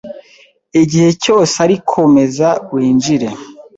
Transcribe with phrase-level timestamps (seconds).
[0.81, 3.27] Igihe cyose ari komeza winjire